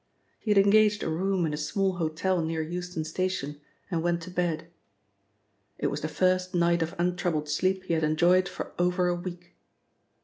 [0.39, 3.61] He had engaged a room in a small hotel near Euston Station,
[3.91, 4.71] and went to bed.
[5.77, 9.53] It was the first night of untroubled sleep he had enjoyed for over a week.